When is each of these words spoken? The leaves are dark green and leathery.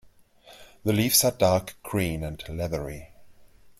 The 0.83 0.93
leaves 0.93 1.23
are 1.23 1.29
dark 1.31 1.75
green 1.83 2.23
and 2.23 2.43
leathery. 2.49 3.11